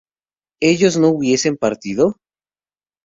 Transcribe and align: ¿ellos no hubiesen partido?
¿ellos 0.63 0.97
no 0.97 1.09
hubiesen 1.09 1.57
partido? 1.57 2.15